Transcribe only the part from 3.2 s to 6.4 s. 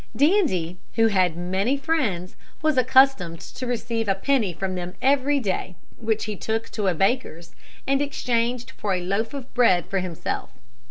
to receive a penny from them every day, which he